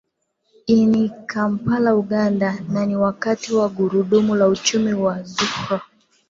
ini 0.77 1.03
kampala 1.25 1.95
uganda 1.95 2.59
na 2.69 2.85
ni 2.85 2.95
wakati 2.95 3.53
wa 3.53 3.69
gurudumu 3.69 4.35
la 4.35 4.47
uchumi 4.47 4.91
na 4.91 5.23
zuhra 5.23 5.81